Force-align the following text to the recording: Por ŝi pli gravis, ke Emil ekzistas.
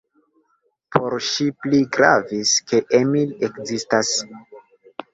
Por 0.95 1.15
ŝi 1.27 1.47
pli 1.59 1.83
gravis, 1.99 2.57
ke 2.73 2.83
Emil 3.03 3.39
ekzistas. 3.51 4.15